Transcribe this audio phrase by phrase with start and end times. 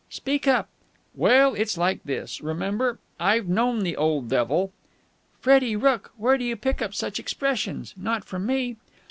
[0.09, 0.67] "Speak up!"
[1.13, 2.41] "Well, it's like this.
[2.41, 4.73] Remember, I've known the old devil...."
[5.41, 6.11] "Freddie Rooke!
[6.17, 7.93] Where do you pick up such expressions?
[7.95, 8.77] Not from me!"